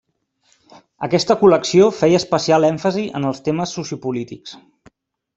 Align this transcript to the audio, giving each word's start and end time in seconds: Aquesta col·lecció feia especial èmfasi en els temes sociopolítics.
Aquesta 1.07 1.35
col·lecció 1.41 1.89
feia 1.97 2.21
especial 2.21 2.65
èmfasi 2.69 3.03
en 3.19 3.27
els 3.33 3.43
temes 3.49 3.75
sociopolítics. 3.79 4.57